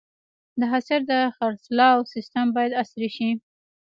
د 0.59 0.61
حاصل 0.71 1.01
د 1.11 1.13
خرڅلاو 1.35 2.07
سیستم 2.13 2.45
باید 2.55 2.71
عصري 2.81 3.09
شي. 3.17 3.29